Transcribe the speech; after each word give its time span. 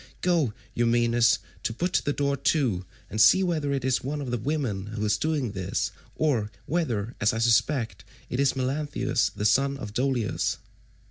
Go, 0.21 0.51
Eumaeus, 0.73 1.37
put 1.77 2.01
the 2.05 2.11
door 2.11 2.35
to, 2.35 2.85
and 3.07 3.21
see 3.21 3.43
whether 3.43 3.71
it 3.71 3.85
is 3.85 4.03
one 4.03 4.19
of 4.19 4.31
the 4.31 4.39
women 4.39 4.87
who 4.87 5.05
is 5.05 5.15
doing 5.15 5.51
this, 5.51 5.91
or 6.15 6.49
whether, 6.65 7.13
as 7.21 7.33
I 7.33 7.37
suspect, 7.37 8.03
it 8.27 8.39
is 8.39 8.55
Melanthius 8.55 9.29
the 9.29 9.45
son 9.45 9.77
of 9.77 9.93
Dolius." 9.93 10.57